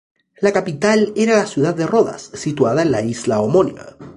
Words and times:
La 0.39 0.51
capital 0.51 1.13
era 1.15 1.37
la 1.37 1.45
ciudad 1.45 1.75
de 1.75 1.85
Rodas, 1.85 2.31
situada 2.33 2.81
en 2.81 2.89
la 2.91 3.03
isla 3.03 3.39
homónima. 3.39 3.97